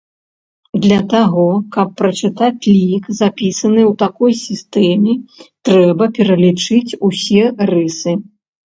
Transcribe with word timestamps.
Для 0.85 0.95
таго, 1.13 1.43
каб 1.75 1.87
прачытаць 1.99 2.67
лік, 2.77 3.03
запісаны 3.21 3.81
ў 3.91 3.93
такой 4.03 4.31
сістэме, 4.43 5.13
трэба 5.71 6.13
пералічыць 6.19 6.87
усе 7.11 7.43
рысы. 7.75 8.21